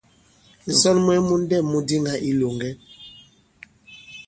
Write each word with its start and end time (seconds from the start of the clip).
Ǹsɔn 0.73 0.97
mwɛ̄ŋ 1.05 1.19
mu 1.27 1.35
ndɛ̂m 1.43 1.65
mu 1.71 1.79
diŋā 1.87 2.13
i 2.19 2.23
ilòŋgɛ. 2.29 2.69